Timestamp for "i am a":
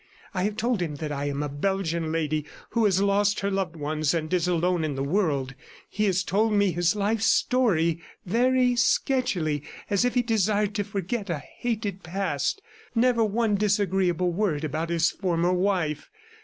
1.11-1.47